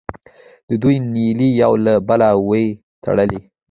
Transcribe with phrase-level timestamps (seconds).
[0.67, 2.65] د دوی نیلې یو له بله وې
[3.03, 3.39] تړلې.